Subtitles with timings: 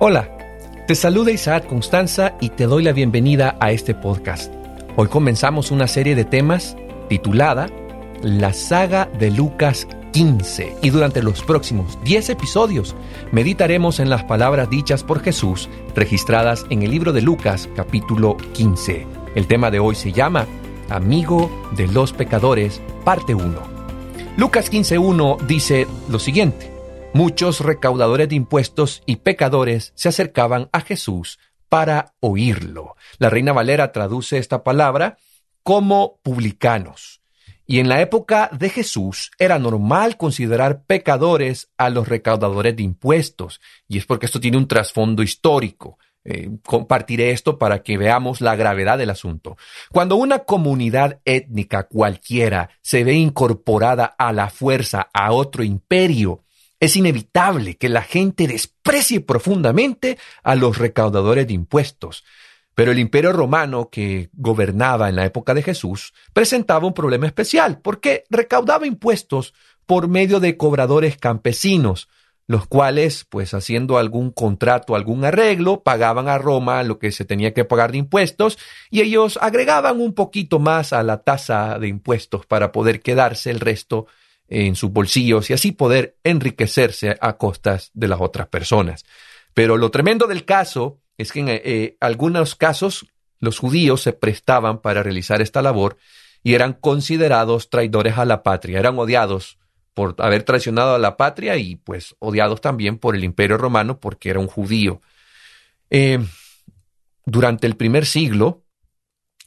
[0.00, 0.28] Hola,
[0.86, 4.52] te saluda Isaac Constanza y te doy la bienvenida a este podcast.
[4.94, 6.76] Hoy comenzamos una serie de temas
[7.08, 7.68] titulada
[8.22, 12.94] La saga de Lucas 15 y durante los próximos 10 episodios
[13.32, 19.04] meditaremos en las palabras dichas por Jesús registradas en el libro de Lucas capítulo 15.
[19.34, 20.46] El tema de hoy se llama
[20.90, 23.52] Amigo de los pecadores, parte 1.
[24.36, 26.77] Lucas 15.1 dice lo siguiente
[27.14, 32.96] muchos recaudadores de impuestos y pecadores se acercaban a Jesús para oírlo.
[33.18, 35.18] La Reina Valera traduce esta palabra
[35.62, 37.20] como publicanos.
[37.66, 43.60] Y en la época de Jesús era normal considerar pecadores a los recaudadores de impuestos.
[43.86, 45.98] Y es porque esto tiene un trasfondo histórico.
[46.24, 49.56] Eh, compartiré esto para que veamos la gravedad del asunto.
[49.92, 56.44] Cuando una comunidad étnica cualquiera se ve incorporada a la fuerza a otro imperio,
[56.80, 62.24] es inevitable que la gente desprecie profundamente a los recaudadores de impuestos.
[62.74, 67.80] Pero el imperio romano que gobernaba en la época de Jesús presentaba un problema especial
[67.80, 69.52] porque recaudaba impuestos
[69.84, 72.08] por medio de cobradores campesinos,
[72.46, 77.52] los cuales, pues haciendo algún contrato, algún arreglo, pagaban a Roma lo que se tenía
[77.52, 78.58] que pagar de impuestos
[78.90, 83.58] y ellos agregaban un poquito más a la tasa de impuestos para poder quedarse el
[83.58, 84.06] resto
[84.48, 89.04] en sus bolsillos y así poder enriquecerse a costas de las otras personas.
[89.54, 93.06] Pero lo tremendo del caso es que en eh, algunos casos
[93.40, 95.98] los judíos se prestaban para realizar esta labor
[96.42, 99.58] y eran considerados traidores a la patria, eran odiados
[99.94, 104.30] por haber traicionado a la patria y pues odiados también por el imperio romano porque
[104.30, 105.02] era un judío.
[105.90, 106.20] Eh,
[107.26, 108.64] durante el primer siglo,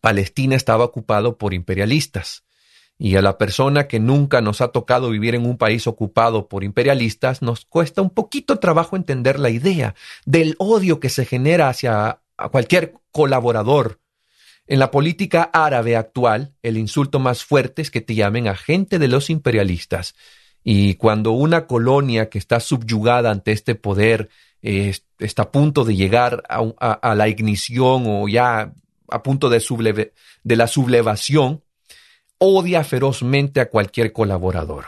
[0.00, 2.44] Palestina estaba ocupado por imperialistas
[3.04, 6.62] y a la persona que nunca nos ha tocado vivir en un país ocupado por
[6.62, 12.20] imperialistas, nos cuesta un poquito trabajo entender la idea del odio que se genera hacia
[12.52, 13.98] cualquier colaborador.
[14.68, 19.08] En la política árabe actual, el insulto más fuerte es que te llamen agente de
[19.08, 20.14] los imperialistas.
[20.62, 24.28] Y cuando una colonia que está subyugada ante este poder
[24.62, 28.72] eh, está a punto de llegar a, la ignición o ya
[29.08, 30.12] a punto de,
[30.44, 31.64] de la sublevación,
[32.44, 34.86] odia ferozmente a cualquier colaborador.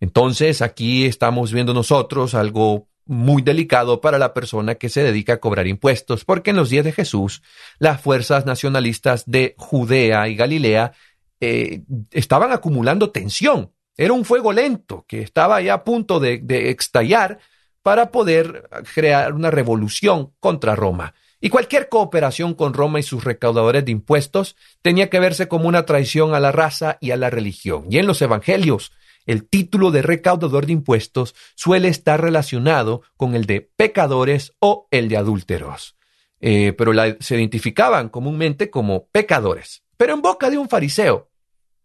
[0.00, 5.40] Entonces, aquí estamos viendo nosotros algo muy delicado para la persona que se dedica a
[5.40, 7.40] cobrar impuestos, porque en los días de Jesús,
[7.78, 10.92] las fuerzas nacionalistas de Judea y Galilea
[11.40, 13.70] eh, estaban acumulando tensión.
[13.96, 17.38] Era un fuego lento que estaba ya a punto de, de estallar
[17.80, 23.84] para poder crear una revolución contra Roma y cualquier cooperación con Roma y sus recaudadores
[23.84, 27.84] de impuestos tenía que verse como una traición a la raza y a la religión.
[27.90, 28.92] Y en los evangelios,
[29.26, 35.08] el título de recaudador de impuestos suele estar relacionado con el de pecadores o el
[35.08, 35.96] de adúlteros.
[36.40, 39.82] Eh, pero se identificaban comúnmente como pecadores.
[39.96, 41.30] Pero en boca de un fariseo,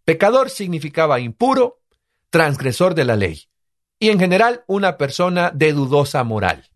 [0.06, 1.82] pecador significaba impuro,
[2.30, 3.46] transgresor de la ley,
[4.00, 6.71] y en general una persona de dudosa moral.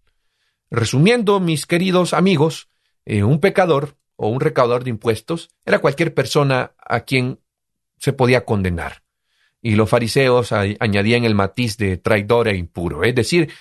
[0.71, 2.69] Resumiendo, mis queridos amigos,
[3.05, 7.39] eh, un pecador o un recaudador de impuestos era cualquier persona a quien
[7.97, 9.03] se podía condenar.
[9.61, 13.51] Y los fariseos añadían el matiz de traidor e impuro, es decir,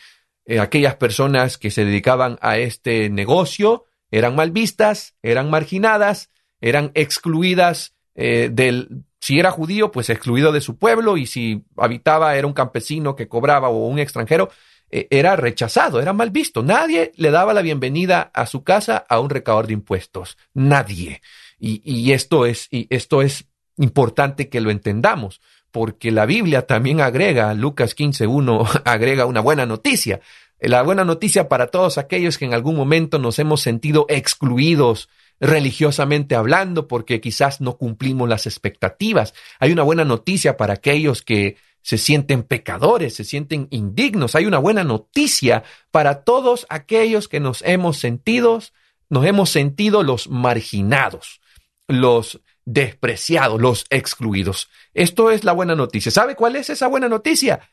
[0.47, 6.91] eh, aquellas personas que se dedicaban a este negocio eran mal vistas, eran marginadas, eran
[6.95, 12.47] excluidas eh, del, si era judío, pues excluido de su pueblo, y si habitaba, era
[12.47, 14.51] un campesino que cobraba o un extranjero,
[14.95, 16.63] e, era rechazado, era mal visto.
[16.63, 20.39] Nadie le daba la bienvenida a su casa a un recaudador de impuestos.
[20.55, 21.21] Nadie.
[21.59, 23.47] Y, esto, es, y esto es
[23.79, 25.41] importante que lo entendamos,
[25.71, 30.21] porque la Biblia también agrega, Lucas 15.1 agrega una buena noticia.
[30.61, 35.09] La buena noticia para todos aquellos que en algún momento nos hemos sentido excluidos
[35.41, 39.35] religiosamente hablando porque quizás no cumplimos las expectativas.
[39.59, 44.35] Hay una buena noticia para aquellos que se sienten pecadores, se sienten indignos.
[44.35, 48.63] Hay una buena noticia para todos aquellos que nos hemos sentido,
[49.11, 51.43] nos hemos sentido los marginados,
[51.87, 54.71] los despreciados, los excluidos.
[54.95, 56.11] Esto es la buena noticia.
[56.11, 57.69] ¿Sabe cuál es esa buena noticia?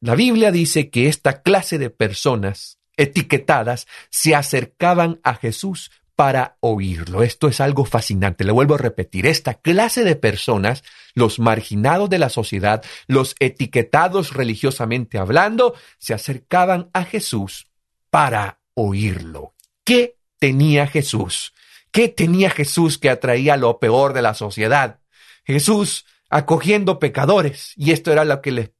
[0.00, 7.22] La Biblia dice que esta clase de personas etiquetadas se acercaban a Jesús para oírlo.
[7.22, 8.42] Esto es algo fascinante.
[8.42, 10.82] Le vuelvo a repetir, esta clase de personas,
[11.14, 17.68] los marginados de la sociedad, los etiquetados religiosamente hablando, se acercaban a Jesús
[18.10, 19.54] para oírlo.
[19.84, 21.54] ¿Qué tenía Jesús?
[21.92, 24.98] ¿Qué tenía Jesús que atraía lo peor de la sociedad?
[25.44, 28.70] Jesús acogiendo pecadores, y esto era lo que les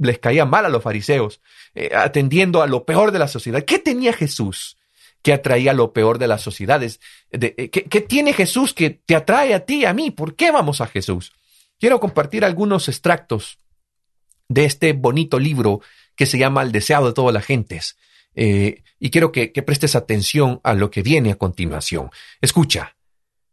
[0.00, 1.40] les caía mal a los fariseos,
[1.74, 3.64] eh, atendiendo a lo peor de la sociedad.
[3.64, 4.76] ¿Qué tenía Jesús
[5.22, 7.00] que atraía lo peor de las sociedades?
[7.30, 10.10] Eh, ¿qué, tiene Jesús que te atrae a ti, a mí?
[10.10, 11.32] ¿Por qué vamos a Jesús?
[11.78, 13.58] Quiero compartir algunos extractos
[14.48, 15.80] de este bonito libro
[16.16, 17.96] que se llama El deseado de todas las gentes.
[18.34, 22.10] Eh, y quiero que prestes atención a lo que viene a continuación.
[22.40, 22.96] Escucha,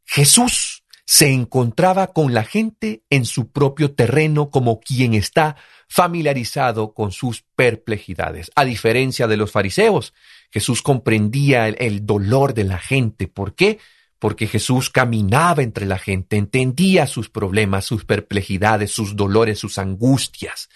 [0.06, 5.56] Jesús se encontraba con la gente en su propio terreno como quien está
[5.87, 8.51] familiarizado con sus perplejidades.
[8.55, 10.13] A diferencia de los fariseos,
[10.51, 13.27] Jesús comprendía el, dolor de la gente.
[13.27, 13.79] ¿Por qué?
[14.19, 20.69] Porque Jesús caminaba entre la gente, entendía sus problemas, sus perplejidades, sus dolores, sus angustias.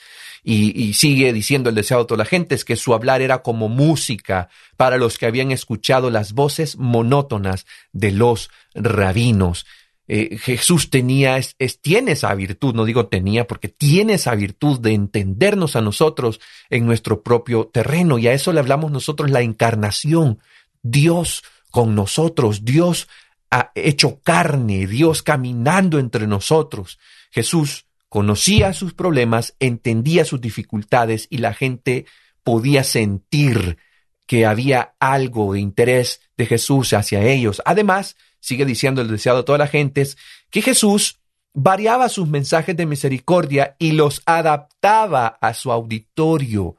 [0.44, 3.42] Y, y, sigue diciendo el deseado de toda la gente, es que su hablar era
[3.42, 9.66] como música para los que habían escuchado las voces monótonas de los rabinos.
[10.12, 14.94] Eh, Jesús tenía, es, tiene esa virtud, no digo tenía, porque tiene esa virtud de
[14.94, 16.42] entendernos a nosotros
[16.72, 18.18] en nuestro propio terreno.
[18.18, 20.40] Y a eso le hablamos nosotros la encarnación.
[20.82, 23.08] Dios con nosotros, Dios
[23.52, 26.98] ha hecho carne, Dios caminando entre nosotros.
[27.30, 32.08] Jesús conocía sus problemas, entendía sus dificultades y la gente
[32.44, 33.78] podía sentir
[34.26, 37.62] que había algo de interés de Jesús hacia ellos.
[37.64, 40.18] Además, sigue diciendo el deseado de todas las gentes,
[40.50, 41.20] que Jesús
[41.54, 46.78] variaba sus mensajes de misericordia y los adaptaba a su auditorio.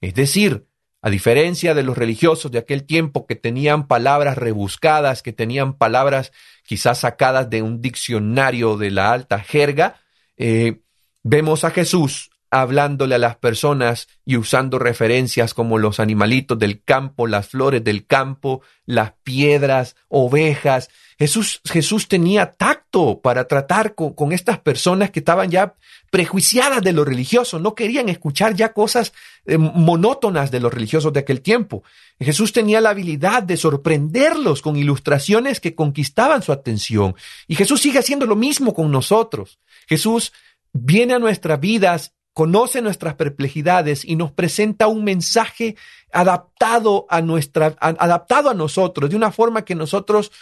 [0.00, 0.66] Es decir,
[1.00, 6.32] a diferencia de los religiosos de aquel tiempo que tenían palabras rebuscadas, que tenían palabras
[6.64, 10.00] quizás sacadas de un diccionario de la alta jerga,
[10.36, 10.80] eh,
[11.22, 17.26] vemos a Jesús hablándole a las personas y usando referencias como los animalitos del campo,
[17.26, 20.90] las flores del campo, las piedras, ovejas.
[21.18, 25.76] Jesús, Jesús tenía tacto para tratar con, estas personas que estaban ya
[26.10, 29.14] prejuiciadas de lo religioso, no querían escuchar ya cosas
[29.46, 31.82] eh, monótonas de los religiosos de aquel tiempo.
[32.20, 37.16] Jesús tenía la habilidad de sorprenderlos con ilustraciones que conquistaban su atención.
[37.48, 39.58] Y Jesús sigue haciendo lo mismo con nosotros.
[39.88, 40.34] Jesús
[40.74, 45.76] viene a nuestras vidas conoce nuestras perplejidades y nos presenta un mensaje
[46.12, 50.32] adaptado a nuestra, adaptado a nosotros, de una forma que nosotros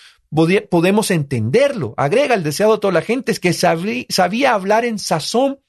[0.71, 1.95] podemos entenderlo.
[1.97, 5.61] Agrega el deseado de toda la gente es que sabía hablar en sazón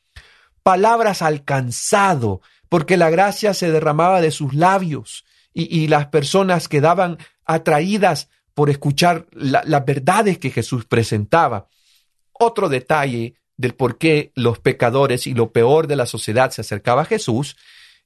[0.63, 8.29] palabras alcanzado, porque la gracia se derramaba de sus labios y, las personas quedaban atraídas
[8.53, 11.67] por escuchar las verdades que Jesús presentaba.
[12.31, 17.03] Otro detalle del por qué los pecadores y lo peor de la sociedad se acercaba
[17.03, 17.55] a Jesús,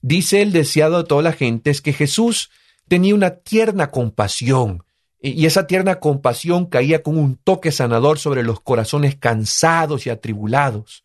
[0.02, 2.52] dice el deseado de toda la gente es que Jesús
[2.88, 4.84] tenía una tierna compasión
[5.22, 11.04] y esa tierna compasión caía con un toque sanador sobre los corazones cansados y atribulados.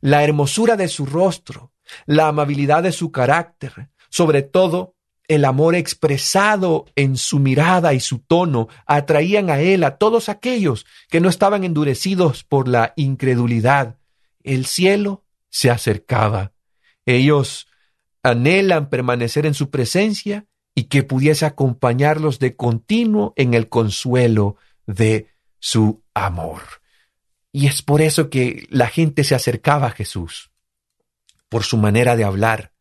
[0.00, 1.70] La hermosura de su rostro,
[2.06, 4.96] la amabilidad de su carácter, sobre todo
[5.28, 10.86] el amor expresado en su mirada y su tono atraían a él a todos aquellos
[11.08, 13.98] que no estaban endurecidos por la incredulidad.
[14.42, 16.52] El cielo se acercaba.
[17.06, 17.68] Ellos
[18.22, 25.28] anhelan permanecer en su presencia y que pudiese acompañarlos de continuo en el consuelo de
[25.58, 26.62] su amor.
[27.52, 30.50] Y es por eso que la gente se acercaba a Jesús,
[31.48, 32.72] por su manera de hablar,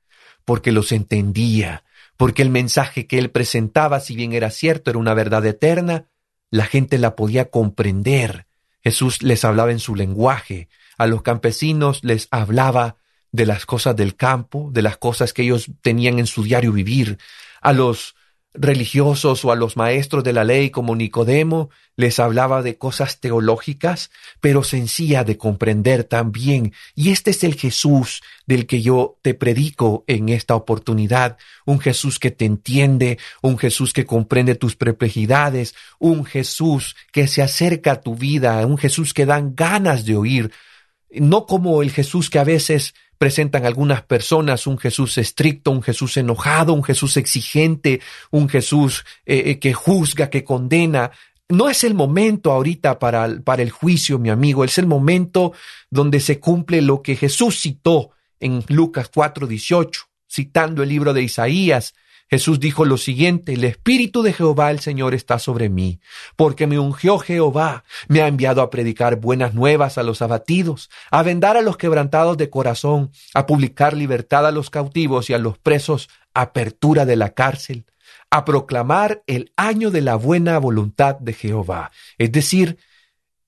[0.46, 1.83] porque los entendía,
[2.21, 6.06] porque el mensaje que él presentaba, si bien era cierto, era una verdad eterna,
[6.51, 8.45] la gente la podía comprender.
[8.83, 12.97] Jesús les hablaba en su lenguaje, a los campesinos les hablaba
[13.31, 17.18] de las cosas del campo, de las cosas que ellos tenían en su diario vivir,
[17.59, 18.13] a los
[18.54, 24.12] religiosos o a los maestros de la ley como Nicodemo les hablaba de cosas teológicas,
[24.42, 26.74] pero sencilla de comprender también.
[26.96, 32.20] Y este es el Jesús del que yo te predico en esta oportunidad, un Jesús
[32.20, 38.02] que te entiende, un Jesús que comprende tus perplejidades, un Jesús que se acerca a
[38.02, 40.52] tu vida, un Jesús que dan ganas de oír,
[41.10, 46.18] no como el Jesús que a veces presentan algunas personas un Jesús estricto, un Jesús
[46.18, 48.01] enojado, un Jesús exigente,
[48.31, 51.11] un Jesús eh, eh, que juzga, que condena.
[51.47, 55.54] No es el momento ahorita para, para el juicio, mi amigo, es el momento
[55.92, 58.09] donde se cumple lo que Jesús citó
[58.40, 61.94] en Lucas 4:18, citando el libro de Isaías,
[62.33, 66.00] Jesús dijo lo siguiente, el Espíritu de Jehová el Señor está sobre mí,
[66.38, 71.23] porque me ungió Jehová, me ha enviado a predicar buenas nuevas a los abatidos, a
[71.23, 75.57] vendar a los quebrantados de corazón, a publicar libertad a los cautivos y a los
[75.57, 77.83] presos, apertura de la cárcel,
[78.30, 81.92] a proclamar el año de la buena voluntad de Jehová.
[82.18, 82.78] Es decir,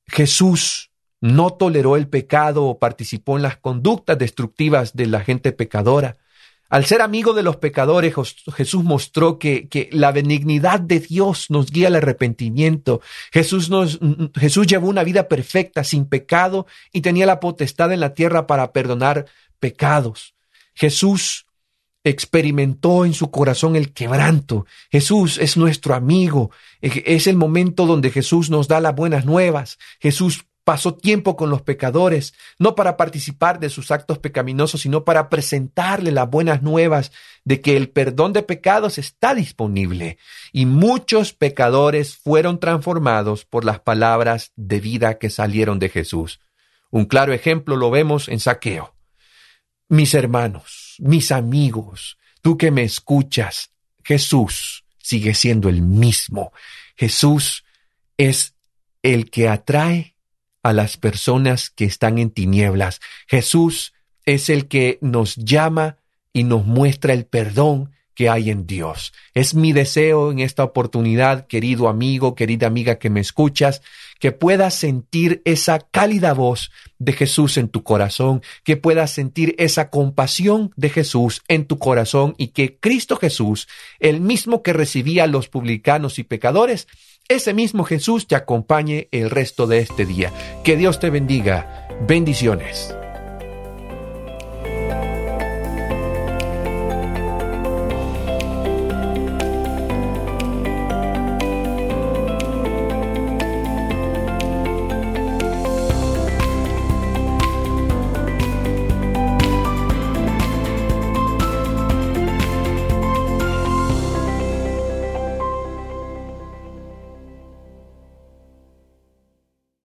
[0.08, 6.18] Jesús no toleró el pecado o participó en las conductas destructivas de la gente pecadora,
[6.70, 8.15] Al ser amigo de los pecadores,
[8.55, 13.01] Jesús mostró que, que, la benignidad de Dios nos guía al arrepentimiento.
[13.32, 13.70] Jesús,
[14.36, 18.72] Jesús llevó una vida perfecta, sin pecado, y tenía la potestad en la tierra para
[18.72, 19.27] perdonar
[19.60, 20.34] pecados.
[20.74, 21.46] Jesús
[22.03, 24.65] experimentó en su corazón el quebranto.
[24.91, 26.51] Jesús es nuestro amigo.
[26.82, 29.79] Es el momento donde Jesús nos da las buenas nuevas.
[30.00, 35.29] Jesús pasó tiempo con los pecadores, no para participar de sus actos pecaminosos, sino para
[35.29, 37.12] presentarle las buenas nuevas
[37.43, 40.17] de que el perdón de pecados está disponible.
[40.51, 46.39] Y muchos pecadores fueron transformados por las palabras de vida que salieron de Jesús.
[46.89, 48.96] Un claro ejemplo lo vemos en Saqueo.
[49.89, 53.72] Mis hermanos, mis amigos, tú que me escuchas,
[54.03, 56.53] Jesús sigue siendo el mismo.
[56.96, 57.65] Jesús
[58.17, 58.55] es
[59.01, 60.12] el que atrae
[60.63, 63.01] a las personas que están en tinieblas.
[63.27, 63.93] Jesús
[64.25, 65.98] es el que nos llama
[66.32, 69.12] y nos muestra el perdón que hay en Dios.
[69.34, 73.82] Es mi deseo en esta oportunidad, querido amigo, querida amiga que me escuchas,
[74.20, 79.89] que puedas sentir esa cálida voz de Jesús en tu corazón, que puedas sentir esa
[79.89, 83.67] compasión de Jesús en tu corazón y que Cristo Jesús,
[84.00, 86.88] el mismo que recibía a los publicanos y pecadores,
[87.27, 90.32] ese mismo Jesús te acompañe el resto de este día.
[90.63, 91.88] Que Dios te bendiga.
[92.08, 92.96] Bendiciones.